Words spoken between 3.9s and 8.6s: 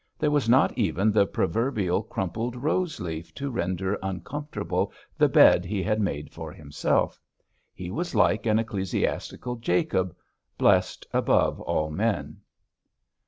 uncomfortable the bed he had made for himself. He was like an